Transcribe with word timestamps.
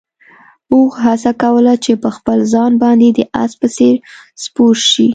اوښ 0.71 0.93
هڅه 1.05 1.31
کوله 1.41 1.73
چې 1.83 1.91
په 2.03 2.09
خپل 2.15 2.39
ځان 2.53 2.71
باندې 2.83 3.07
د 3.13 3.19
اس 3.43 3.51
په 3.61 3.67
څېر 3.75 3.95
سپور 4.43 4.75
شي. 4.91 5.07